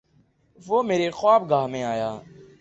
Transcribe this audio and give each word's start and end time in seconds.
وہ 0.67 0.77
میرے 0.83 1.09
خواب 1.11 1.49
گاہ 1.49 1.65
میں 1.67 1.83
آیا 1.83 2.11